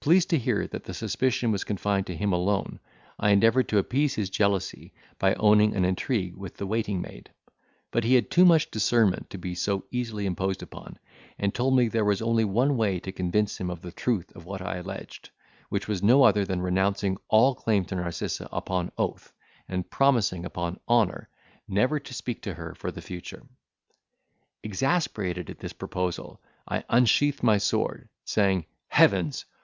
Pleased 0.00 0.30
to 0.30 0.38
hear 0.38 0.66
that 0.66 0.82
the 0.82 0.94
suspicion 0.94 1.52
was 1.52 1.62
confined 1.62 2.08
to 2.08 2.16
him 2.16 2.32
alone, 2.32 2.80
I 3.20 3.30
endeavoured 3.30 3.68
to 3.68 3.78
appease 3.78 4.16
his 4.16 4.30
jealousy, 4.30 4.92
by 5.20 5.34
owning 5.34 5.76
an 5.76 5.84
intrigue 5.84 6.36
with 6.36 6.56
the 6.56 6.66
waiting 6.66 7.00
maid: 7.00 7.30
but 7.92 8.02
he 8.02 8.16
had 8.16 8.28
too 8.28 8.44
much 8.44 8.68
discernment 8.72 9.30
to 9.30 9.38
be 9.38 9.54
so 9.54 9.84
easily 9.92 10.26
imposed 10.26 10.60
upon, 10.60 10.98
and 11.38 11.54
told 11.54 11.76
me 11.76 11.86
there 11.86 12.04
was 12.04 12.20
only 12.20 12.44
one 12.44 12.76
way 12.76 12.98
to 12.98 13.12
convince 13.12 13.58
him 13.60 13.70
of 13.70 13.80
the 13.80 13.92
truth 13.92 14.34
of 14.34 14.44
what 14.44 14.60
I 14.60 14.78
alleged, 14.78 15.30
which 15.68 15.86
was 15.86 16.02
no 16.02 16.24
other 16.24 16.44
than 16.44 16.60
renouncing 16.60 17.16
all 17.28 17.54
claim 17.54 17.84
to 17.84 17.94
Narcissa 17.94 18.48
upon 18.50 18.90
oath, 18.98 19.32
and 19.68 19.88
promising, 19.88 20.44
upon 20.44 20.80
honour, 20.88 21.28
never 21.68 22.00
to 22.00 22.12
speak 22.12 22.42
to 22.42 22.54
her 22.54 22.74
for 22.74 22.90
the 22.90 23.02
future. 23.02 23.44
Exasperated 24.64 25.48
at 25.48 25.60
this 25.60 25.72
proposal, 25.72 26.40
I 26.66 26.82
unsheathed 26.88 27.44
my 27.44 27.58
sword, 27.58 28.08
saying, 28.24 28.66
"Heavens! 28.88 29.44